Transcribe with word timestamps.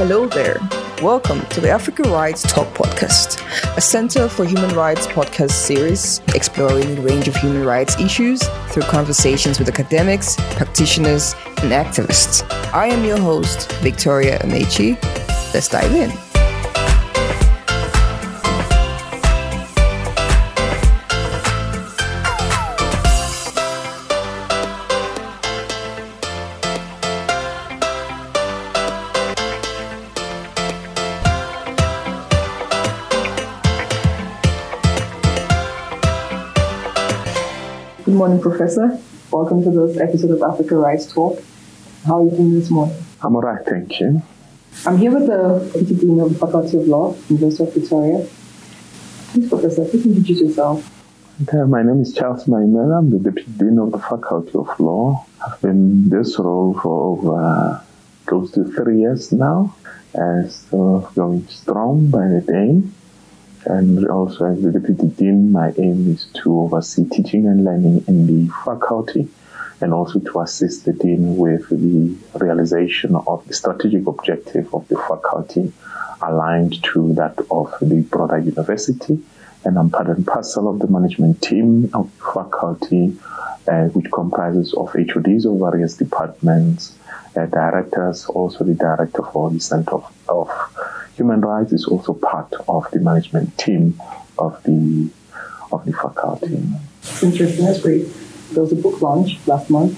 Hello 0.00 0.26
there. 0.26 0.58
Welcome 1.02 1.44
to 1.48 1.60
the 1.60 1.68
Africa 1.68 2.04
Rights 2.04 2.40
Talk 2.44 2.68
podcast, 2.68 3.38
a 3.76 3.82
Center 3.82 4.30
for 4.30 4.46
Human 4.46 4.74
Rights 4.74 5.06
podcast 5.06 5.50
series 5.50 6.22
exploring 6.34 6.96
a 6.96 7.00
range 7.02 7.28
of 7.28 7.36
human 7.36 7.66
rights 7.66 8.00
issues 8.00 8.42
through 8.68 8.84
conversations 8.84 9.58
with 9.58 9.68
academics, 9.68 10.36
practitioners, 10.56 11.34
and 11.58 11.70
activists. 11.72 12.50
I 12.72 12.86
am 12.86 13.04
your 13.04 13.18
host, 13.18 13.70
Victoria 13.82 14.38
Amechi. 14.38 14.96
Let's 15.52 15.68
dive 15.68 15.92
in. 15.92 16.29
Morning, 38.20 38.42
Professor. 38.42 39.00
Welcome 39.30 39.64
to 39.64 39.70
this 39.70 39.96
episode 39.96 40.32
of 40.32 40.42
Africa 40.42 40.76
Rights 40.76 41.10
Talk. 41.10 41.42
How 42.04 42.18
are 42.18 42.24
you 42.24 42.30
doing 42.30 42.52
this 42.52 42.68
morning? 42.68 42.94
I'm 43.22 43.34
all 43.34 43.40
right, 43.40 43.64
thank 43.64 43.98
you. 43.98 44.20
I'm 44.84 44.98
here 44.98 45.10
with 45.10 45.26
the 45.26 45.70
Deputy 45.72 45.94
Dean 46.04 46.20
of 46.20 46.34
the 46.34 46.38
Faculty 46.38 46.76
of 46.76 46.86
Law, 46.86 47.16
University 47.30 47.64
of 47.64 47.72
Pretoria. 47.72 48.26
Please, 49.32 49.48
Professor, 49.48 49.86
please 49.86 50.04
introduce 50.04 50.38
yourself. 50.38 50.84
Okay, 51.48 51.66
my 51.66 51.82
name 51.82 52.02
is 52.02 52.12
Charles 52.12 52.44
Maimela. 52.44 52.98
I'm 52.98 53.08
the 53.08 53.20
Deputy 53.20 53.52
Dean 53.56 53.78
of 53.78 53.92
the 53.92 53.98
Faculty 53.98 54.52
of 54.54 54.68
Law. 54.78 55.24
I've 55.42 55.58
been 55.62 55.70
in 55.70 56.08
this 56.10 56.38
role 56.38 56.78
for 56.78 57.16
over 57.16 57.82
close 58.26 58.50
to 58.50 58.70
three 58.70 58.98
years 58.98 59.32
now, 59.32 59.74
and 60.12 60.52
still 60.52 61.10
going 61.14 61.48
strong 61.48 62.10
by 62.10 62.28
the 62.28 62.42
day. 62.42 62.82
And 63.66 64.08
also, 64.08 64.46
as 64.46 64.62
the 64.62 64.72
Deputy 64.72 65.08
Dean, 65.08 65.52
my 65.52 65.72
aim 65.76 66.14
is 66.14 66.26
to 66.42 66.60
oversee 66.60 67.08
teaching 67.08 67.46
and 67.46 67.64
learning 67.64 68.04
in 68.08 68.26
the 68.26 68.52
faculty 68.64 69.28
and 69.80 69.92
also 69.92 70.18
to 70.18 70.40
assist 70.40 70.84
the 70.84 70.92
Dean 70.92 71.36
with 71.36 71.68
the 71.68 72.16
realization 72.38 73.14
of 73.14 73.46
the 73.46 73.54
strategic 73.54 74.06
objective 74.06 74.74
of 74.74 74.86
the 74.88 74.96
faculty 74.96 75.72
aligned 76.22 76.82
to 76.84 77.14
that 77.14 77.38
of 77.50 77.74
the 77.80 78.00
broader 78.10 78.38
university. 78.38 79.18
And 79.64 79.78
I'm 79.78 79.90
part 79.90 80.08
and 80.08 80.26
parcel 80.26 80.68
of 80.68 80.78
the 80.78 80.86
management 80.86 81.42
team 81.42 81.90
of 81.92 82.10
the 82.18 82.24
faculty, 82.24 83.16
uh, 83.68 83.84
which 83.88 84.10
comprises 84.10 84.72
of 84.74 84.92
HODs 84.92 85.44
of 85.44 85.58
various 85.58 85.96
departments, 85.96 86.96
uh, 87.36 87.46
directors, 87.46 88.24
also 88.26 88.64
the 88.64 88.74
director 88.74 89.22
for 89.22 89.50
the 89.50 89.60
Center 89.60 89.96
of, 89.96 90.12
of 90.28 90.48
Human 91.20 91.42
Rights 91.42 91.74
is 91.74 91.84
also 91.84 92.14
part 92.14 92.50
of 92.66 92.90
the 92.92 92.98
management 92.98 93.58
team 93.58 94.00
of 94.38 94.62
the 94.62 95.10
of 95.70 95.84
the 95.84 95.92
faculty. 95.92 96.62
Interesting, 97.22 97.66
that's 97.66 97.82
great. 97.82 98.08
There 98.52 98.62
was 98.62 98.72
a 98.72 98.76
book 98.76 99.02
launch 99.02 99.38
last 99.46 99.68
month. 99.68 99.94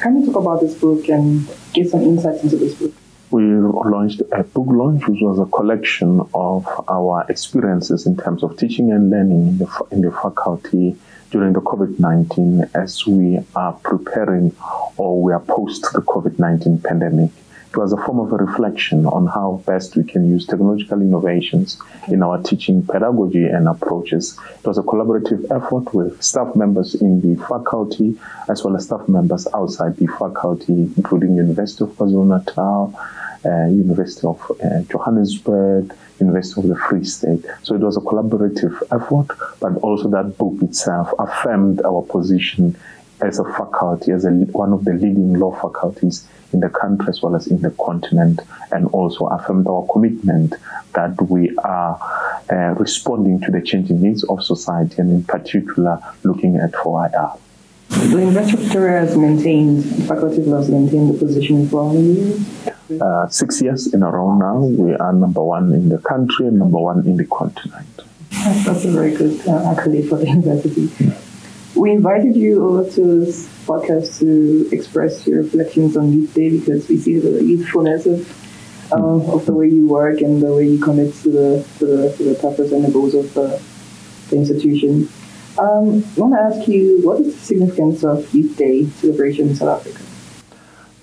Can 0.00 0.18
you 0.18 0.26
talk 0.32 0.36
about 0.36 0.62
this 0.62 0.74
book 0.74 1.06
and 1.10 1.46
give 1.74 1.90
some 1.90 2.00
insights 2.00 2.42
into 2.44 2.56
this 2.56 2.74
book? 2.74 2.94
We 3.30 3.42
launched 3.42 4.22
a 4.32 4.42
book 4.42 4.68
launch, 4.68 5.06
which 5.06 5.20
was 5.20 5.38
a 5.38 5.44
collection 5.44 6.22
of 6.32 6.66
our 6.88 7.26
experiences 7.28 8.06
in 8.06 8.16
terms 8.16 8.42
of 8.42 8.56
teaching 8.56 8.90
and 8.90 9.10
learning 9.10 9.48
in 9.48 9.58
the, 9.58 9.86
in 9.90 10.00
the 10.00 10.12
faculty 10.12 10.96
during 11.30 11.52
the 11.52 11.60
COVID 11.60 11.98
19 11.98 12.70
as 12.74 13.06
we 13.06 13.38
are 13.54 13.74
preparing 13.74 14.56
or 14.96 15.20
we 15.20 15.34
are 15.34 15.40
post 15.40 15.82
the 15.92 16.00
COVID 16.00 16.38
19 16.38 16.78
pandemic. 16.78 17.30
It 17.72 17.78
was 17.78 17.94
a 17.94 17.96
form 17.96 18.20
of 18.20 18.30
a 18.34 18.36
reflection 18.36 19.06
on 19.06 19.26
how 19.26 19.62
best 19.64 19.96
we 19.96 20.04
can 20.04 20.28
use 20.28 20.46
technological 20.46 21.00
innovations 21.00 21.78
in 22.08 22.22
our 22.22 22.36
teaching 22.42 22.84
pedagogy 22.84 23.44
and 23.44 23.66
approaches. 23.66 24.38
It 24.60 24.66
was 24.66 24.76
a 24.76 24.82
collaborative 24.82 25.44
effort 25.50 25.94
with 25.94 26.22
staff 26.22 26.54
members 26.54 26.94
in 26.94 27.22
the 27.22 27.42
faculty 27.46 28.18
as 28.50 28.62
well 28.62 28.76
as 28.76 28.84
staff 28.84 29.08
members 29.08 29.48
outside 29.54 29.96
the 29.96 30.06
faculty, 30.06 30.92
including 30.98 31.34
University 31.34 31.84
of 31.84 31.92
KwaZulu-Natal, 31.92 32.94
uh, 33.46 33.66
University 33.68 34.26
of 34.26 34.38
uh, 34.62 34.82
Johannesburg, 34.90 35.96
University 36.20 36.60
of 36.60 36.68
the 36.68 36.76
Free 36.76 37.04
State. 37.04 37.42
So 37.62 37.74
it 37.74 37.80
was 37.80 37.96
a 37.96 38.00
collaborative 38.00 38.82
effort, 38.92 39.34
but 39.60 39.78
also 39.78 40.10
that 40.10 40.36
book 40.36 40.60
itself 40.60 41.08
affirmed 41.18 41.80
our 41.86 42.02
position 42.02 42.76
as 43.22 43.38
a 43.38 43.44
faculty, 43.44 44.12
as 44.12 44.24
a, 44.24 44.30
one 44.30 44.72
of 44.72 44.84
the 44.84 44.92
leading 44.92 45.34
law 45.34 45.52
faculties 45.60 46.26
in 46.52 46.60
the 46.60 46.68
country 46.68 47.06
as 47.08 47.22
well 47.22 47.34
as 47.34 47.46
in 47.46 47.60
the 47.62 47.70
continent, 47.70 48.40
and 48.72 48.86
also 48.88 49.26
affirmed 49.26 49.66
our 49.66 49.86
commitment 49.90 50.54
that 50.94 51.20
we 51.30 51.56
are 51.58 51.98
uh, 52.50 52.74
responding 52.78 53.40
to 53.40 53.50
the 53.50 53.60
changing 53.60 54.02
needs 54.02 54.24
of 54.24 54.42
society 54.44 54.96
and, 54.98 55.10
in 55.10 55.24
particular, 55.24 55.98
looking 56.24 56.56
at 56.56 56.72
4IR. 56.72 57.38
The 57.88 58.08
University 58.08 58.56
of 58.56 58.62
Pretoria 58.64 59.00
has 59.00 59.16
maintained, 59.16 59.84
the 59.84 60.04
Faculty 60.04 60.40
of 60.40 60.46
Law 60.48 60.56
has 60.58 60.70
maintained 60.70 61.14
the 61.14 61.18
position 61.18 61.68
for 61.68 61.88
how 61.88 61.92
many 61.92 62.12
years? 62.12 63.00
Uh, 63.00 63.28
six 63.28 63.62
years 63.62 63.92
in 63.94 64.02
a 64.02 64.10
row 64.10 64.34
now, 64.34 64.58
we 64.58 64.94
are 64.94 65.12
number 65.12 65.42
one 65.42 65.72
in 65.72 65.88
the 65.88 65.98
country 65.98 66.46
and 66.46 66.58
number 66.58 66.78
one 66.78 67.06
in 67.06 67.16
the 67.16 67.24
continent. 67.26 68.02
That's 68.30 68.84
a 68.84 68.90
very 68.90 69.14
good 69.14 69.46
uh, 69.46 69.72
accolade 69.72 70.08
for 70.08 70.16
the 70.16 70.26
university. 70.36 70.90
We 71.74 71.90
invited 71.90 72.36
you 72.36 72.64
over 72.66 72.90
to 72.90 73.24
this 73.24 73.48
podcast 73.66 74.18
to 74.18 74.68
express 74.76 75.26
your 75.26 75.42
reflections 75.42 75.96
on 75.96 76.12
Youth 76.12 76.34
Day 76.34 76.58
because 76.58 76.86
we 76.86 76.98
see 76.98 77.18
the 77.18 77.42
youthfulness 77.42 78.04
of, 78.04 78.92
uh, 78.92 79.32
of 79.32 79.46
the 79.46 79.54
way 79.54 79.68
you 79.68 79.86
work 79.86 80.20
and 80.20 80.42
the 80.42 80.52
way 80.54 80.68
you 80.68 80.78
commit 80.78 81.14
to 81.22 81.30
the, 81.30 81.66
to 81.78 81.86
the, 81.86 82.16
to 82.18 82.24
the 82.24 82.34
purpose 82.34 82.72
and 82.72 82.84
the 82.84 82.90
goals 82.90 83.14
of 83.14 83.32
the, 83.32 83.62
the 84.28 84.36
institution. 84.36 85.08
Um, 85.58 86.04
I 86.16 86.20
want 86.20 86.34
to 86.34 86.40
ask 86.40 86.68
you, 86.68 87.00
what 87.02 87.20
is 87.20 87.34
the 87.34 87.40
significance 87.40 88.04
of 88.04 88.32
Youth 88.34 88.56
Day 88.56 88.84
celebration 88.86 89.48
in 89.48 89.56
South 89.56 89.80
Africa? 89.80 90.11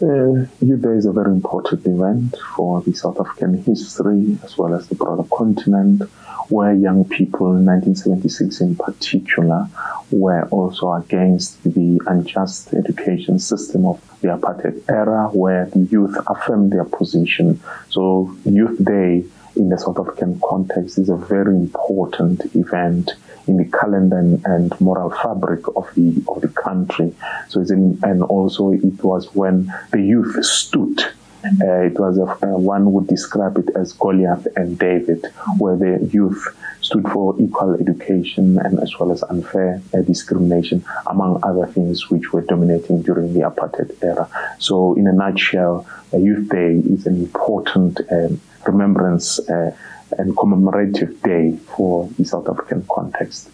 Uh, 0.01 0.45
Youth 0.61 0.81
Day 0.81 0.91
is 0.91 1.05
a 1.05 1.11
very 1.11 1.31
important 1.31 1.85
event 1.85 2.37
for 2.55 2.81
the 2.81 2.93
South 2.93 3.19
African 3.19 3.61
history 3.63 4.37
as 4.45 4.57
well 4.57 4.73
as 4.73 4.87
the 4.87 4.95
broader 4.95 5.27
continent, 5.29 6.03
where 6.47 6.73
young 6.73 7.03
people 7.03 7.47
in 7.57 7.65
1976 7.65 8.61
in 8.61 8.77
particular 8.77 9.67
were 10.09 10.47
also 10.51 10.93
against 10.93 11.61
the 11.63 11.99
unjust 12.07 12.73
education 12.73 13.39
system 13.39 13.85
of 13.85 14.01
the 14.21 14.29
apartheid 14.29 14.81
era, 14.87 15.27
where 15.33 15.65
the 15.65 15.79
youth 15.79 16.15
affirmed 16.27 16.71
their 16.71 16.85
position. 16.85 17.59
So, 17.89 18.33
Youth 18.45 18.81
Day 18.81 19.25
in 19.57 19.67
the 19.67 19.77
South 19.77 19.99
African 19.99 20.39
context 20.39 20.97
is 20.97 21.09
a 21.09 21.17
very 21.17 21.57
important 21.57 22.55
event 22.55 23.11
in 23.49 23.57
the 23.57 23.65
calendar 23.65 24.17
and, 24.17 24.45
and, 24.45 24.79
moral 24.79 25.09
fabric 25.09 25.63
of 25.75 25.85
the 25.95 26.07
of 26.27 26.41
the 26.41 26.47
country. 26.67 27.13
So 27.49 27.59
in, 27.61 27.99
and 28.03 28.21
also 28.23 28.71
it 28.71 29.03
was 29.03 29.33
when 29.33 29.55
the 29.91 30.01
youth 30.01 30.43
stood. 30.45 30.99
Uh, 31.43 31.87
it 31.89 31.97
was 31.97 32.17
a, 32.17 32.23
uh, 32.23 32.57
one 32.57 32.91
would 32.91 33.07
describe 33.07 33.57
it 33.57 33.69
as 33.73 33.93
Goliath 33.93 34.45
and 34.57 34.77
David, 34.77 35.25
where 35.57 35.77
the 35.77 35.93
youth 36.11 36.43
stood 36.81 37.07
for 37.13 37.33
equal 37.39 37.75
education 37.75 38.59
and 38.59 38.77
as 38.81 38.99
well 38.99 39.11
as 39.13 39.23
unfair 39.23 39.81
uh, 39.93 40.01
discrimination, 40.01 40.83
among 41.07 41.39
other 41.43 41.65
things 41.67 42.09
which 42.09 42.33
were 42.33 42.41
dominating 42.41 43.01
during 43.03 43.33
the 43.33 43.39
apartheid 43.49 43.91
era. 44.03 44.27
So, 44.59 44.95
in 44.95 45.07
a 45.07 45.13
nutshell, 45.13 45.87
Youth 46.11 46.49
Day 46.49 46.73
is 46.93 47.05
an 47.07 47.15
important 47.15 48.01
um, 48.11 48.41
remembrance 48.65 49.39
uh, 49.49 49.71
and 50.17 50.35
commemorative 50.37 51.21
day 51.23 51.57
for 51.75 52.09
the 52.17 52.25
South 52.25 52.47
African 52.49 52.85
context. 52.89 53.49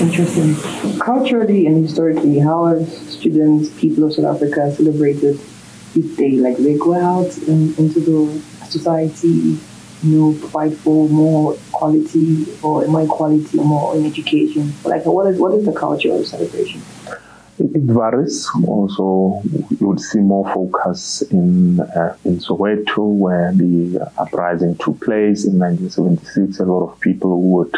Interesting. 0.00 0.54
Culturally 1.00 1.66
and 1.66 1.84
historically, 1.84 2.38
how 2.38 2.66
have 2.66 2.88
students, 2.88 3.68
people 3.80 4.04
of 4.04 4.14
South 4.14 4.36
Africa 4.36 4.72
celebrated 4.72 5.38
Youth 5.94 6.16
Day? 6.16 6.32
Like 6.32 6.56
they 6.58 6.78
go 6.78 6.94
out 6.94 7.36
in, 7.38 7.74
into 7.76 8.00
the 8.00 8.40
society, 8.66 9.28
you 9.28 9.58
know, 10.04 10.38
provide 10.38 10.74
for 10.76 11.08
more 11.08 11.56
quality 11.72 12.46
or 12.62 12.86
more 12.86 13.02
equality 13.02 13.58
or 13.58 13.64
more 13.64 13.96
in 13.96 14.06
education. 14.06 14.72
Like 14.84 15.04
what 15.04 15.26
is 15.26 15.38
what 15.38 15.54
is 15.54 15.66
the 15.66 15.72
culture 15.72 16.12
of 16.12 16.26
celebration? 16.26 16.80
It 17.60 17.82
varies. 17.82 18.48
Also, 18.66 19.42
you 19.44 19.88
would 19.88 20.00
see 20.00 20.20
more 20.20 20.50
focus 20.54 21.20
in 21.30 21.78
uh, 21.80 22.16
in 22.24 22.38
Soweto, 22.38 23.04
where 23.04 23.52
the 23.52 24.10
uprising 24.16 24.76
took 24.76 24.98
place 25.02 25.44
in 25.44 25.58
1976. 25.58 26.58
A 26.60 26.64
lot 26.64 26.90
of 26.90 27.00
people 27.00 27.42
would 27.42 27.76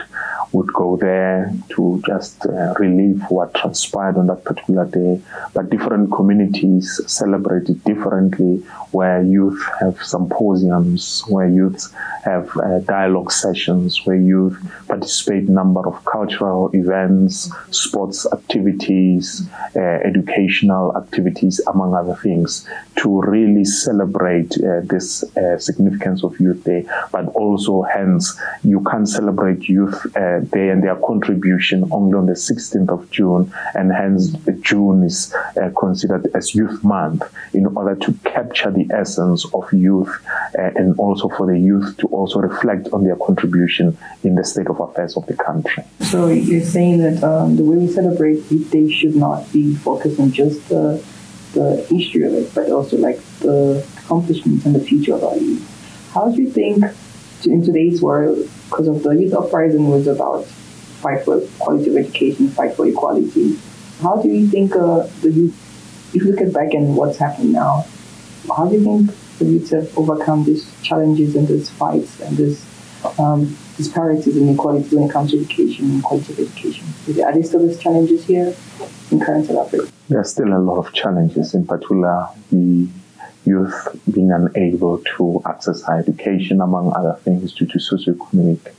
would 0.52 0.73
go 0.73 0.96
there 0.96 1.52
to 1.70 2.02
just 2.06 2.44
uh, 2.46 2.75
relive 2.79 3.23
what 3.31 3.55
transpired 3.55 4.17
on 4.17 4.26
that 4.26 4.44
particular 4.44 4.84
day. 4.87 5.20
But 5.55 5.70
different 5.70 6.12
communities 6.12 7.00
celebrate 7.06 7.69
it 7.69 7.82
differently, 7.85 8.56
where 8.93 9.23
youth 9.23 9.61
have 9.81 10.02
symposiums, 10.02 11.25
where 11.28 11.49
youth 11.49 11.93
have 12.25 12.55
uh, 12.56 12.81
dialogue 12.81 13.32
sessions, 13.32 14.05
where 14.05 14.17
youth 14.17 14.56
participate 14.87 15.44
in 15.44 15.50
a 15.50 15.52
number 15.52 15.87
of 15.87 16.05
cultural 16.05 16.70
events, 16.75 17.50
sports 17.70 18.26
activities, 18.32 19.49
uh, 19.76 19.80
educational 19.80 20.96
activities, 20.96 21.60
among 21.66 21.94
other 21.94 22.14
things, 22.16 22.66
to 22.96 23.20
really 23.22 23.64
celebrate 23.64 24.52
uh, 24.58 24.80
this 24.84 25.24
uh, 25.36 25.58
significance 25.58 26.22
of 26.24 26.38
Youth 26.38 26.64
Day, 26.64 26.86
but 27.10 27.26
also, 27.28 27.82
hence, 27.82 28.38
you 28.62 28.82
can't 28.90 29.08
celebrate 29.08 29.69
Youth 29.69 29.94
uh, 30.16 30.40
Day 30.40 30.69
and 30.70 30.82
their 30.82 30.96
contribution 30.96 31.88
only 31.90 32.14
on 32.14 32.26
the 32.26 32.34
16th 32.34 32.88
of 32.88 33.10
June, 33.10 33.52
and 33.74 33.92
hence 33.92 34.32
June 34.60 35.04
is 35.04 35.34
uh, 35.60 35.70
considered 35.78 36.30
as 36.34 36.54
Youth 36.54 36.82
Month 36.84 37.22
in 37.54 37.66
order 37.66 37.94
to 37.96 38.12
capture 38.25 38.70
the 38.70 38.86
essence 38.92 39.46
of 39.54 39.72
youth 39.72 40.12
and 40.54 40.98
also 40.98 41.28
for 41.28 41.46
the 41.46 41.58
youth 41.58 41.96
to 41.98 42.06
also 42.08 42.38
reflect 42.40 42.88
on 42.92 43.04
their 43.04 43.16
contribution 43.16 43.96
in 44.22 44.34
the 44.34 44.44
state 44.44 44.68
of 44.68 44.80
affairs 44.80 45.16
of 45.16 45.26
the 45.26 45.34
country. 45.34 45.84
So 46.00 46.28
you're 46.28 46.64
saying 46.64 46.98
that 46.98 47.22
um, 47.25 47.56
the 47.56 47.62
way 47.62 47.76
we 47.76 47.88
celebrate 47.88 48.50
Youth 48.50 48.70
Day 48.70 48.90
should 48.90 49.16
not 49.16 49.51
be 49.52 49.75
focused 49.75 50.19
on 50.19 50.32
just 50.32 50.69
the, 50.69 51.04
the 51.52 51.87
history 51.88 52.25
of 52.25 52.34
it, 52.34 52.54
but 52.54 52.70
also 52.70 52.96
like 52.96 53.20
the 53.40 53.87
accomplishments 53.99 54.64
and 54.66 54.75
the 54.75 54.81
future 54.81 55.14
of 55.14 55.25
our 55.25 55.37
youth. 55.37 55.69
How 56.14 56.31
do 56.31 56.43
you 56.43 56.50
think 56.50 56.84
in 57.46 57.64
today's 57.64 58.00
world, 58.00 58.49
because 58.69 58.88
of 58.88 59.02
the 59.02 59.10
youth 59.10 59.34
uprising 59.34 59.88
was 59.88 60.06
about 60.06 60.46
fight 61.02 61.25
for 61.25 61.40
quality 61.58 61.90
of 61.90 61.96
education, 61.96 62.49
fight 62.49 62.75
for 62.76 62.87
equality. 62.87 63.58
How 64.00 64.16
do 64.16 64.28
you 64.28 64.46
think 64.49 64.76
uh, 64.76 65.08
the 65.20 65.31
youth, 65.31 66.14
if 66.14 66.22
you 66.22 66.31
look 66.31 66.40
at 66.40 66.52
back 66.52 66.75
and 66.75 66.96
what's 66.96 67.19
happening 67.19 67.52
now, 67.52 67.87
how 68.56 68.66
do 68.66 68.76
you 68.76 68.84
think 68.84 69.38
the 69.38 69.44
youth 69.46 69.70
have 69.70 69.96
overcome 69.99 70.44
these 70.44 70.70
challenges 70.82 71.34
and 71.34 71.49
these 71.49 71.70
fights 71.70 72.20
and 72.20 72.37
these 72.37 72.64
um, 73.19 73.56
disparities 73.76 74.37
and 74.37 74.49
inequalities 74.49 74.93
when 74.93 75.08
it 75.08 75.12
comes 75.12 75.32
to 75.32 75.40
education 75.40 75.90
and 75.90 76.04
quality 76.04 76.32
of 76.32 76.38
education? 76.38 76.87
Are 77.25 77.32
there 77.32 77.43
still 77.43 77.66
these 77.66 77.78
challenges 77.78 78.25
here 78.25 78.54
in 79.12 79.20
current 79.20 79.47
South 79.47 79.67
Africa? 79.67 79.93
There 80.09 80.20
are 80.20 80.25
still 80.25 80.53
a 80.53 80.59
lot 80.59 80.79
of 80.79 80.93
challenges, 80.93 81.55
in 81.55 81.67
particular 81.67 82.29
the 82.50 82.88
youth 83.44 83.88
being 84.12 84.32
unable 84.32 84.99
to 85.17 85.43
access 85.47 85.82
higher 85.82 85.99
education, 85.99 86.61
among 86.61 86.93
other 86.94 87.19
things, 87.23 87.53
due 87.53 87.67
to 87.67 87.79
socioeconomic 87.79 88.73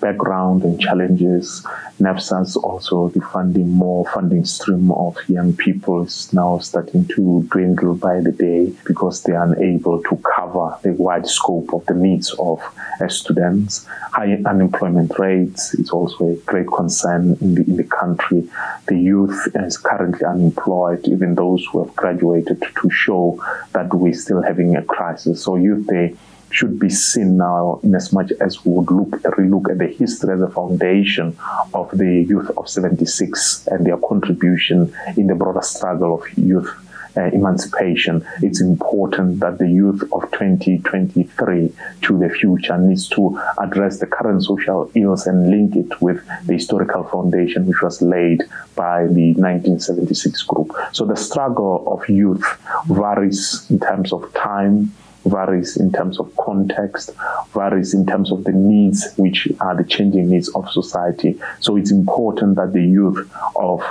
background 0.00 0.62
and 0.62 0.80
challenges. 0.80 1.64
NSFAS 2.00 2.56
also 2.56 3.08
the 3.08 3.20
funding, 3.20 3.70
more 3.70 4.06
funding 4.06 4.44
stream 4.44 4.90
of 4.92 5.16
young 5.28 5.52
people 5.54 6.02
is 6.04 6.32
now 6.32 6.58
starting 6.58 7.06
to 7.08 7.42
dwindle 7.50 7.94
by 7.94 8.20
the 8.20 8.32
day 8.32 8.72
because 8.84 9.22
they 9.22 9.32
are 9.32 9.52
unable 9.52 10.02
to 10.04 10.16
cover 10.16 10.76
the 10.82 10.92
wide 10.92 11.26
scope 11.26 11.72
of 11.74 11.84
the 11.86 11.94
needs 11.94 12.34
of 12.38 12.62
uh, 13.00 13.08
students. 13.08 13.86
High 14.12 14.40
unemployment 14.46 15.18
rates 15.18 15.74
is 15.74 15.90
also 15.90 16.28
a 16.28 16.36
great 16.36 16.68
concern 16.68 17.36
in 17.40 17.54
the, 17.56 17.62
in 17.62 17.76
the 17.76 17.84
country. 17.84 18.48
The 18.86 18.98
youth 18.98 19.48
is 19.54 19.76
currently 19.76 20.24
unemployed, 20.24 21.06
even 21.08 21.34
those 21.34 21.66
who 21.66 21.84
have 21.84 21.94
graduated 21.96 22.62
to 22.80 22.90
show 22.90 23.42
that 23.72 23.92
we're 23.92 24.14
still 24.14 24.42
having 24.42 24.76
a 24.76 24.82
crisis. 24.82 25.42
So 25.42 25.56
youth, 25.56 25.86
they 25.86 26.14
should 26.50 26.78
be 26.78 26.90
seen 26.90 27.36
now 27.36 27.80
in 27.82 27.94
as 27.94 28.12
much 28.12 28.32
as 28.40 28.64
we 28.64 28.72
would 28.72 28.90
look 28.90 29.10
relook 29.38 29.70
at 29.70 29.78
the 29.78 29.86
history 29.86 30.34
as 30.34 30.40
a 30.40 30.48
foundation 30.48 31.36
of 31.74 31.90
the 31.92 32.24
youth 32.28 32.50
of 32.56 32.68
76 32.68 33.66
and 33.68 33.86
their 33.86 33.96
contribution 33.96 34.92
in 35.16 35.26
the 35.26 35.34
broader 35.34 35.62
struggle 35.62 36.14
of 36.20 36.38
youth 36.38 36.70
uh, 37.16 37.30
emancipation. 37.32 38.24
It's 38.42 38.60
important 38.60 39.40
that 39.40 39.58
the 39.58 39.68
youth 39.68 40.02
of 40.12 40.22
2023 40.30 41.72
to 42.02 42.18
the 42.18 42.28
future 42.30 42.78
needs 42.78 43.08
to 43.08 43.40
address 43.58 43.98
the 43.98 44.06
current 44.06 44.44
social 44.44 44.90
ills 44.94 45.26
and 45.26 45.50
link 45.50 45.74
it 45.76 46.00
with 46.00 46.24
the 46.46 46.54
historical 46.54 47.04
foundation 47.04 47.66
which 47.66 47.82
was 47.82 48.00
laid 48.02 48.42
by 48.76 49.06
the 49.06 49.34
1976 49.34 50.42
group. 50.42 50.72
So 50.92 51.04
the 51.04 51.16
struggle 51.16 51.84
of 51.86 52.08
youth 52.08 52.44
varies 52.86 53.66
in 53.70 53.80
terms 53.80 54.12
of 54.12 54.32
time, 54.34 54.92
varies 55.24 55.76
in 55.76 55.92
terms 55.92 56.18
of 56.18 56.34
context, 56.36 57.10
varies 57.52 57.94
in 57.94 58.06
terms 58.06 58.30
of 58.32 58.44
the 58.44 58.52
needs, 58.52 59.12
which 59.16 59.48
are 59.60 59.76
the 59.76 59.84
changing 59.84 60.30
needs 60.30 60.48
of 60.50 60.70
society. 60.70 61.38
So 61.60 61.76
it's 61.76 61.90
important 61.90 62.56
that 62.56 62.72
the 62.72 62.82
youth 62.82 63.30
of 63.56 63.82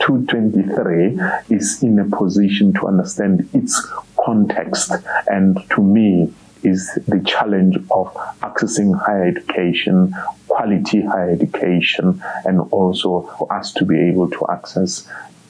223 0.00 1.56
is 1.56 1.82
in 1.82 1.98
a 1.98 2.04
position 2.04 2.72
to 2.74 2.86
understand 2.86 3.48
its 3.52 3.80
context. 4.24 4.92
And 5.26 5.58
to 5.70 5.82
me, 5.82 6.32
is 6.62 6.98
the 7.06 7.20
challenge 7.20 7.76
of 7.90 8.12
accessing 8.42 8.98
higher 8.98 9.26
education, 9.26 10.12
quality 10.48 11.00
higher 11.02 11.30
education, 11.30 12.20
and 12.44 12.60
also 12.72 13.22
for 13.38 13.52
us 13.52 13.72
to 13.72 13.84
be 13.84 14.08
able 14.08 14.28
to 14.30 14.46
access 14.50 15.08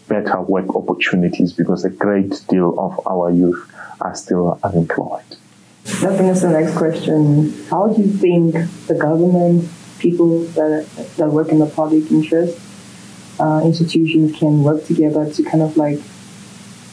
better 0.08 0.40
work 0.40 0.76
opportunities 0.76 1.52
because 1.52 1.84
a 1.84 1.90
great 1.90 2.42
deal 2.48 2.78
of 2.78 3.06
our 3.06 3.30
youth 3.30 3.72
are 4.00 4.14
still 4.14 4.58
unemployed. 4.62 5.24
That 6.00 6.16
brings 6.18 6.36
us 6.36 6.40
to 6.40 6.48
the 6.48 6.60
next 6.60 6.76
question. 6.76 7.52
How 7.70 7.88
do 7.88 8.02
you 8.02 8.08
think 8.08 8.54
the 8.86 8.94
government, 8.94 9.68
people 9.98 10.40
that, 10.58 10.86
that 11.16 11.28
work 11.28 11.48
in 11.48 11.58
the 11.58 11.66
public 11.66 12.10
interest, 12.10 12.58
uh, 13.38 13.62
institutions 13.64 14.36
can 14.36 14.62
work 14.62 14.84
together 14.84 15.30
to 15.30 15.42
kind 15.44 15.62
of 15.62 15.76
like 15.76 16.00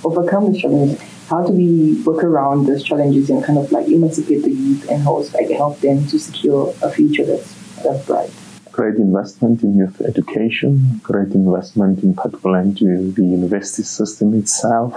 overcome 0.04 0.54
the 0.54 0.60
challenges? 0.60 1.02
How 1.28 1.44
do 1.44 1.54
we 1.54 2.02
work 2.04 2.24
around 2.24 2.68
those 2.68 2.84
challenges 2.84 3.30
and 3.30 3.44
kind 3.44 3.58
of 3.58 3.72
like 3.72 3.88
emancipate 3.88 4.44
the 4.44 4.52
youth 4.52 4.90
and 4.90 5.08
also 5.08 5.38
like 5.38 5.50
help 5.50 5.80
them 5.80 6.06
to 6.08 6.20
secure 6.20 6.74
a 6.82 6.92
future 6.92 7.26
that's, 7.26 7.54
that's 7.84 8.06
bright? 8.06 8.30
Great 8.72 8.96
investment 8.96 9.64
in 9.64 9.76
youth 9.76 10.02
education, 10.02 11.00
great 11.04 11.32
investment 11.32 12.04
in 12.04 12.14
particular 12.14 12.60
into 12.60 13.12
the 13.12 13.24
university 13.24 13.84
system 13.84 14.34
itself, 14.34 14.94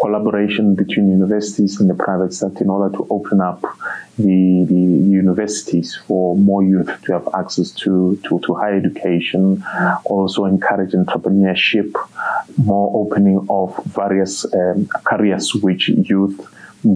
collaboration 0.00 0.74
between 0.74 1.08
universities 1.10 1.80
and 1.80 1.88
the 1.88 1.94
private 1.94 2.32
sector 2.32 2.64
in 2.64 2.70
order 2.70 2.96
to 2.96 3.06
open 3.10 3.40
up 3.40 3.60
the, 4.18 4.64
the 4.68 4.74
universities 4.74 5.96
for 6.06 6.36
more 6.36 6.62
youth 6.62 6.90
to 7.02 7.12
have 7.12 7.28
access 7.34 7.70
to, 7.70 8.18
to, 8.24 8.40
to 8.40 8.54
higher 8.54 8.76
education, 8.76 9.62
also 10.04 10.44
encourage 10.44 10.92
entrepreneurship, 10.92 11.92
more 12.56 12.90
opening 12.94 13.46
of 13.48 13.76
various 13.86 14.44
um, 14.54 14.86
careers 15.04 15.54
which 15.54 15.88
youth 15.88 16.48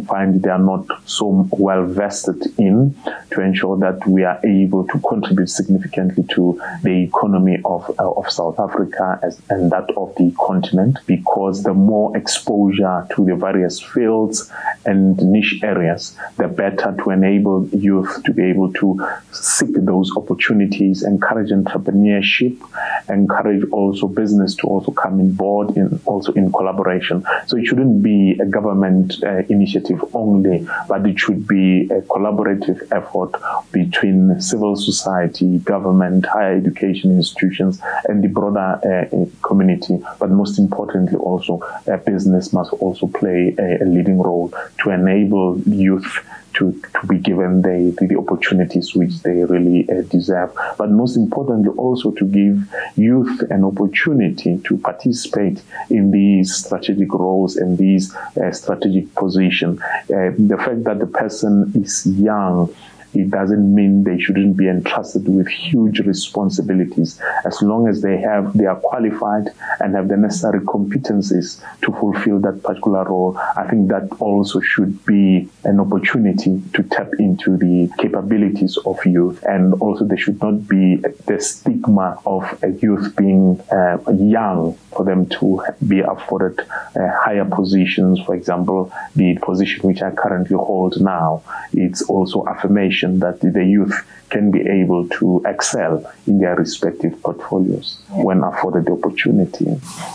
find 0.07 0.43
they 0.43 0.51
are 0.51 0.59
not 0.59 0.87
so 1.05 1.49
well 1.53 1.85
vested 1.85 2.43
in 2.59 2.95
to 3.31 3.41
ensure 3.41 3.77
that 3.79 4.07
we 4.07 4.25
are 4.25 4.41
able 4.45 4.87
to 4.89 4.99
contribute 5.01 5.49
significantly 5.49 6.25
to 6.31 6.61
the 6.83 7.03
economy 7.03 7.59
of, 7.65 7.89
uh, 7.99 8.11
of 8.13 8.31
South 8.31 8.59
Africa 8.59 9.19
as, 9.23 9.41
and 9.51 9.71
that 9.73 9.91
of 9.97 10.15
the 10.17 10.33
continent 10.39 10.99
because 11.07 11.63
the 11.63 11.75
more 11.75 12.17
exposure 12.17 13.07
to 13.15 13.25
the 13.25 13.37
various 13.37 13.81
fields 13.81 14.51
and 14.87 15.17
niche 15.19 15.61
areas, 15.63 16.17
the 16.37 16.49
better 16.49 16.95
to 17.03 17.11
enable 17.11 17.69
youth 17.69 18.23
to 18.25 18.33
be 18.33 18.45
able 18.45 18.73
to 18.75 19.01
seek 19.33 19.73
those 19.75 20.11
opportunities, 20.17 21.03
encourage 21.03 21.51
entrepreneurship, 21.51 22.59
encourage 23.09 23.65
also 23.71 24.09
business 24.09 24.55
to 24.55 24.67
also 24.67 24.93
come 24.93 25.21
in 25.21 25.33
board 25.33 25.77
in 25.77 26.01
also 26.07 26.33
in 26.33 26.51
collaboration. 26.53 27.25
So 27.47 27.57
it 27.57 27.67
shouldn't 27.67 28.03
be 28.03 28.39
a 28.41 28.47
government 28.47 29.23
uh, 29.23 29.43
initiative 29.49 29.74
only, 30.13 30.67
but 30.89 31.07
it 31.07 31.19
should 31.19 31.47
be 31.47 31.89
a 31.91 32.01
collaborative 32.03 32.81
effort 32.93 33.33
between 33.73 34.41
civil 34.41 34.77
society, 34.77 35.59
government, 35.59 36.27
higher 36.27 36.57
education 36.57 37.11
institutions, 37.17 37.81
and 38.09 38.23
the 38.23 38.29
broader 38.29 38.79
uh, 38.85 39.27
community. 39.47 39.99
But 40.19 40.31
most 40.31 40.59
importantly, 40.59 41.19
also 41.19 41.61
uh, 41.61 41.97
business 41.99 42.53
must 42.53 42.73
also 42.75 43.07
play 43.07 43.55
a, 43.59 43.85
a 43.85 43.87
leading 43.87 44.21
role 44.21 44.53
to 44.83 44.91
enable 44.91 45.59
youth 45.61 46.25
to, 46.55 46.81
to 47.01 47.07
be 47.07 47.19
given 47.19 47.63
the, 47.63 47.95
the, 47.99 48.07
the 48.07 48.19
opportunities 48.19 48.95
which 48.95 49.23
they 49.23 49.45
really 49.45 49.89
uh, 49.91 50.03
deserve. 50.03 50.53
But 50.79 50.91
most 50.91 51.17
importantly, 51.17 51.71
also 51.77 52.11
to 52.13 52.25
give 52.25 52.59
youth 52.97 53.43
an 53.51 53.65
opportunity 53.65 54.59
to 54.65 54.79
participate 54.79 55.63
in 55.91 56.11
these 56.11 56.55
strategic 56.55 57.13
roles 57.13 57.57
and 57.57 57.79
these 57.79 58.15
uh, 58.15 58.53
strategic 58.53 59.15
positions. 59.15 59.81
Uh, 59.83 60.33
the 60.39 60.57
fact 60.57 60.85
that 60.85 60.99
the 60.99 61.07
person 61.07 61.73
is 61.75 62.07
young 62.07 62.75
it 63.15 63.31
doesn't 63.31 63.75
mean 63.75 64.05
they 64.05 64.19
shouldn't 64.19 64.57
be 64.57 64.69
entrusted 64.69 65.29
with 65.29 65.49
huge 65.49 66.01
responsibilities 66.01 67.21
as 67.45 67.61
long 67.63 67.89
as 67.89 68.03
they 68.03 68.19
have 68.19 68.57
they 68.57 68.67
are 68.67 68.77
qualified 68.77 69.47
and 69.81 69.95
have 69.95 70.09
the 70.09 70.17
necessary 70.17 70.61
competencies 70.61 71.61
to 71.83 71.93
fulfill 71.93 72.39
that 72.41 72.63
particular 72.63 73.05
role. 73.05 73.37
I 73.57 73.69
think 73.69 73.89
that 73.89 74.09
also 74.21 74.61
should 74.61 75.05
be 75.05 75.49
an 75.65 75.81
opportunity 75.81 76.63
to 76.75 76.83
tap 76.85 77.11
into 77.19 77.57
the 77.57 77.91
capabilities 77.99 78.77
of 78.85 79.05
youth. 79.05 79.43
And 79.45 79.75
also 79.75 80.05
there 80.05 80.19
should 80.19 80.41
not 80.41 80.67
be 80.69 80.97
the 80.97 81.41
stigma 81.41 82.19
of 82.27 82.43
a 82.63 82.71
youth 82.71 83.15
being 83.17 83.61
uh, 83.71 83.99
young 84.13 84.77
for 84.95 85.05
them 85.05 85.27
to 85.27 85.63
be 85.87 86.01
afforded 86.01 86.61
uh, 86.61 86.65
higher 87.25 87.45
positions. 87.45 88.21
For 88.21 88.35
example 88.35 88.93
the 89.17 89.39
position 89.43 89.81
which 89.89 90.03
i 90.03 90.11
currently 90.11 90.57
hold 90.57 91.01
now 91.01 91.43
it's 91.73 92.03
also 92.03 92.45
affirmation 92.47 93.04
that 93.21 93.41
the 93.41 93.65
youth 93.65 93.95
can 94.31 94.51
be 94.51 94.61
able 94.61 95.09
to 95.09 95.43
excel 95.47 96.13
in 96.27 96.39
their 96.39 96.57
respective 96.57 97.21
portfolios 97.23 97.99
yeah. 98.11 98.23
when 98.23 98.43
afforded 98.43 98.85
the 98.87 98.93
opportunity. 98.93 99.67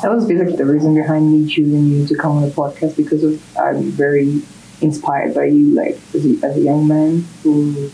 That 0.02 0.12
was 0.12 0.26
basically 0.26 0.58
the 0.58 0.66
reason 0.66 0.96
behind 0.96 1.32
me 1.32 1.48
choosing 1.48 1.86
you 1.86 2.06
to 2.08 2.16
come 2.16 2.34
on 2.38 2.42
the 2.44 2.50
podcast 2.50 2.98
because 2.98 3.24
of, 3.24 3.58
I'm 3.58 3.84
very 3.92 4.42
inspired 4.82 5.34
by 5.34 5.46
you, 5.46 5.74
like 5.76 6.00
as 6.14 6.26
a, 6.26 6.46
as 6.46 6.58
a 6.58 6.62
young 6.62 6.88
man 6.88 7.26
who 7.44 7.92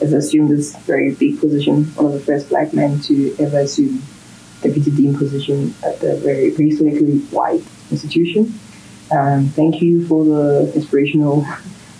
has 0.00 0.12
assumed 0.12 0.50
this 0.50 0.74
very 0.86 1.14
big 1.14 1.38
position, 1.38 1.84
one 1.94 2.06
of 2.06 2.12
the 2.12 2.20
first 2.20 2.48
black 2.48 2.72
men 2.72 3.00
to 3.02 3.36
ever 3.38 3.60
assume 3.60 4.02
deputy 4.62 4.90
dean 4.90 5.16
position 5.16 5.74
at 5.84 6.02
a 6.02 6.16
very 6.16 6.54
historically 6.54 7.18
white 7.30 7.62
institution. 7.90 8.58
Um, 9.10 9.46
thank 9.48 9.82
you 9.82 10.06
for 10.06 10.24
the 10.24 10.72
inspirational 10.74 11.44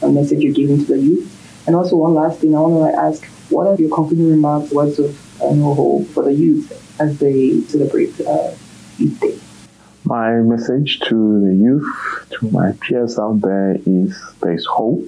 message 0.02 0.40
you're 0.40 0.54
giving 0.54 0.78
to 0.78 0.84
the 0.84 0.98
youth. 0.98 1.39
And 1.66 1.76
also, 1.76 1.96
one 1.96 2.14
last 2.14 2.40
thing 2.40 2.54
I 2.54 2.60
want 2.60 2.92
to 2.92 2.98
ask: 2.98 3.24
What 3.50 3.66
are 3.66 3.74
your 3.76 3.94
concluding 3.94 4.30
remarks, 4.30 4.72
words 4.72 4.98
of 4.98 5.42
uh, 5.42 5.54
hope 5.54 6.06
for 6.08 6.24
the 6.24 6.32
youth 6.32 7.00
as 7.00 7.18
they 7.18 7.60
celebrate 7.62 8.20
uh, 8.20 8.54
Youth 8.98 9.20
Day? 9.20 9.38
My 10.04 10.32
message 10.32 11.00
to 11.00 11.40
the 11.46 11.54
youth, 11.54 12.26
to 12.30 12.50
my 12.50 12.72
peers 12.80 13.18
out 13.18 13.40
there, 13.40 13.76
is 13.86 14.18
there 14.40 14.52
is 14.52 14.66
hope. 14.66 15.06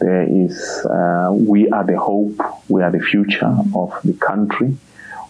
There 0.00 0.22
is, 0.22 0.86
uh, 0.86 1.30
we 1.32 1.68
are 1.70 1.84
the 1.84 1.98
hope, 1.98 2.38
we 2.68 2.82
are 2.82 2.90
the 2.90 3.00
future 3.00 3.52
of 3.74 3.92
the 4.04 4.12
country 4.12 4.76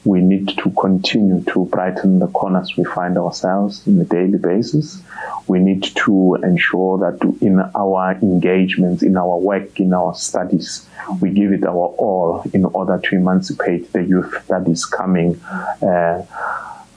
we 0.05 0.21
need 0.21 0.49
to 0.49 0.71
continue 0.71 1.43
to 1.45 1.64
brighten 1.67 2.19
the 2.19 2.28
corners 2.28 2.76
we 2.76 2.85
find 2.85 3.19
ourselves 3.19 3.87
on 3.87 4.00
a 4.00 4.05
daily 4.05 4.38
basis. 4.38 5.02
We 5.47 5.59
need 5.59 5.83
to 5.83 6.37
ensure 6.43 6.99
that 6.99 7.21
in 7.40 7.61
our 7.75 8.12
engagements, 8.23 9.02
in 9.02 9.17
our 9.17 9.38
work, 9.38 9.81
in 9.81 9.93
our 9.93 10.14
studies, 10.14 10.87
we 11.21 11.31
give 11.31 11.52
it 11.52 11.64
our 11.64 11.88
all 11.99 12.45
in 12.52 12.64
order 12.64 12.99
to 12.99 13.17
emancipate 13.17 13.93
the 13.93 14.02
youth 14.02 14.47
that 14.49 14.69
is 14.69 14.85
coming. 14.87 15.40
Uh, 15.83 16.25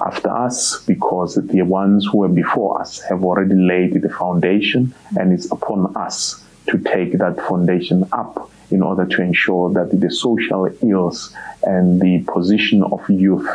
after 0.03 0.29
us 0.29 0.83
because 0.87 1.35
the 1.35 1.61
ones 1.61 2.07
who 2.11 2.19
were 2.19 2.27
before 2.27 2.81
us 2.81 2.99
have 3.01 3.23
already 3.23 3.53
laid 3.53 3.93
the 4.01 4.09
foundation 4.09 4.91
and 5.15 5.31
it's 5.31 5.51
upon 5.51 5.95
us 5.95 6.43
to 6.71 6.77
take 6.79 7.17
that 7.17 7.37
foundation 7.47 8.07
up 8.11 8.49
in 8.71 8.81
order 8.81 9.05
to 9.05 9.21
ensure 9.21 9.71
that 9.73 9.99
the 9.99 10.09
social 10.09 10.67
ills 10.81 11.35
and 11.63 12.01
the 12.01 12.23
position 12.31 12.81
of 12.83 13.07
youth, 13.09 13.47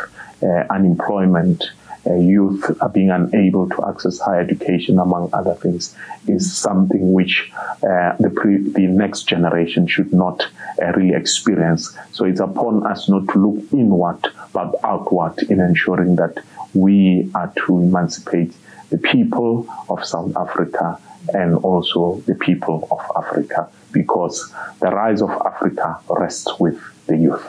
uh, 0.43 0.63
unemployment, 0.69 1.71
uh, 2.05 2.13
youth 2.13 2.71
being 2.93 3.09
unable 3.09 3.67
to 3.67 3.85
access 3.87 4.19
higher 4.19 4.39
education, 4.39 4.99
among 4.99 5.29
other 5.33 5.55
things, 5.55 5.95
is 6.27 6.55
something 6.55 7.11
which 7.11 7.51
uh, 7.83 8.15
the, 8.19 8.31
pre- 8.33 8.69
the 8.69 8.87
next 8.87 9.23
generation 9.23 9.87
should 9.87 10.13
not 10.13 10.47
uh, 10.81 10.85
really 10.93 11.15
experience. 11.15 11.97
So 12.11 12.25
it's 12.25 12.39
upon 12.39 12.85
us 12.85 13.09
not 13.09 13.27
to 13.29 13.39
look 13.39 13.73
inward 13.73 14.27
but 14.53 14.75
outward 14.83 15.39
in 15.49 15.59
ensuring 15.59 16.15
that 16.17 16.37
we 16.73 17.29
are 17.35 17.51
to 17.65 17.79
emancipate 17.79 18.53
the 18.89 18.97
people 18.97 19.67
of 19.89 20.05
South 20.05 20.35
Africa 20.37 20.99
and 21.33 21.55
also 21.57 22.21
the 22.25 22.35
people 22.35 22.87
of 22.91 23.01
Africa 23.15 23.69
because 23.91 24.53
the 24.79 24.89
rise 24.89 25.21
of 25.21 25.29
Africa 25.29 25.99
rests 26.09 26.47
with 26.59 26.79
the 27.07 27.17
youth. 27.17 27.45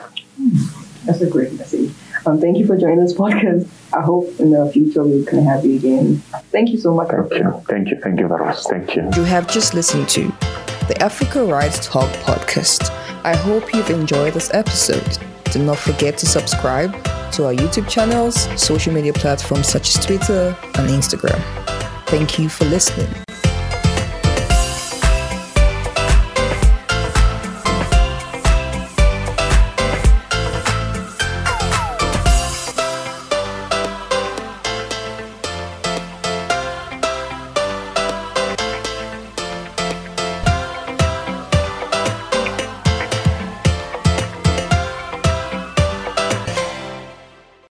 That's 1.05 1.21
a 1.21 1.29
great 1.29 1.53
message. 1.53 1.91
Um, 2.25 2.39
thank 2.39 2.57
you 2.57 2.67
for 2.67 2.77
joining 2.77 2.99
this 2.99 3.13
podcast. 3.13 3.67
I 3.93 4.01
hope 4.01 4.27
in 4.39 4.51
the 4.51 4.69
future 4.71 5.03
we 5.03 5.23
can 5.25 5.43
have 5.45 5.65
you 5.65 5.77
again. 5.77 6.17
Thank 6.51 6.69
you 6.69 6.77
so 6.77 6.93
much. 6.93 7.09
Thank 7.09 7.33
you. 7.33 7.63
Thank 7.67 7.89
you. 7.89 7.99
Thank 8.01 8.19
you 8.19 8.27
very 8.27 8.45
much. 8.45 8.63
Thank 8.63 8.95
you. 8.95 9.09
You 9.15 9.23
have 9.23 9.47
just 9.47 9.73
listened 9.73 10.09
to 10.09 10.27
the 10.87 10.97
Africa 11.01 11.45
Rights 11.45 11.85
Talk 11.87 12.09
podcast. 12.23 12.89
I 13.23 13.35
hope 13.35 13.73
you've 13.73 13.89
enjoyed 13.89 14.33
this 14.33 14.53
episode. 14.53 15.17
Do 15.51 15.63
not 15.63 15.77
forget 15.77 16.17
to 16.19 16.25
subscribe 16.25 16.91
to 17.33 17.45
our 17.45 17.53
YouTube 17.53 17.89
channels, 17.89 18.35
social 18.61 18.93
media 18.93 19.13
platforms 19.13 19.67
such 19.67 19.95
as 19.95 20.05
Twitter 20.05 20.55
and 20.75 20.89
Instagram. 20.89 21.41
Thank 22.07 22.39
you 22.39 22.49
for 22.49 22.65
listening. 22.65 23.09